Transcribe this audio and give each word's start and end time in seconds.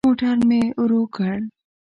موټر 0.07 0.37
مي 0.49 0.61
ورو 0.81 1.01
کړ. 1.15 1.35